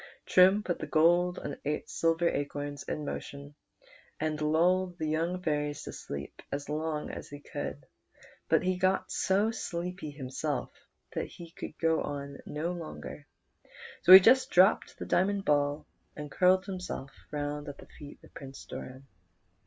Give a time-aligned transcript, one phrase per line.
[0.25, 1.57] Trim put the gold and
[1.87, 3.53] silver acorns in motion,
[4.19, 7.85] and lulled the young fairies to sleep as long as he could;
[8.49, 10.71] but he got so sleepy himself
[11.13, 13.27] that he could go on no longer,
[14.01, 18.33] so he just dropped the diamond ball, and curled himself round at the feet of
[18.33, 19.05] Prince Doran.